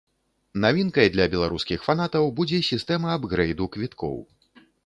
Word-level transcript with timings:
Навінкай 0.63 1.11
для 1.15 1.27
беларускіх 1.33 1.85
фанатаў 1.89 2.33
будзе 2.39 2.63
сістэма 2.71 3.07
апгрэйду 3.17 3.71
квіткоў. 3.77 4.17